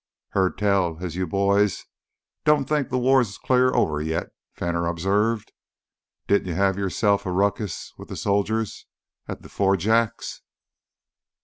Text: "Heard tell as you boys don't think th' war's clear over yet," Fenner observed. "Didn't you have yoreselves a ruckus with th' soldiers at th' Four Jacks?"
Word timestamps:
"Heard 0.29 0.57
tell 0.57 0.97
as 1.03 1.15
you 1.15 1.27
boys 1.27 1.85
don't 2.43 2.67
think 2.67 2.89
th' 2.89 2.93
war's 2.93 3.37
clear 3.37 3.71
over 3.71 4.01
yet," 4.01 4.31
Fenner 4.51 4.87
observed. 4.87 5.51
"Didn't 6.25 6.47
you 6.47 6.55
have 6.55 6.75
yoreselves 6.75 7.27
a 7.27 7.31
ruckus 7.31 7.93
with 7.99 8.09
th' 8.11 8.17
soldiers 8.17 8.87
at 9.27 9.43
th' 9.43 9.51
Four 9.51 9.77
Jacks?" 9.77 10.41